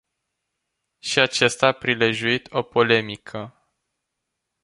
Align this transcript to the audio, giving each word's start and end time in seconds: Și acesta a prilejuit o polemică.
Și 0.99 1.19
acesta 1.19 1.67
a 1.67 1.71
prilejuit 1.71 2.47
o 2.51 2.61
polemică. 2.61 3.69